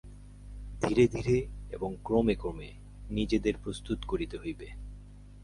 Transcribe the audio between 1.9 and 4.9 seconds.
ক্রমে ক্রমে নিজেদের প্রস্তুত করিতে হইবে।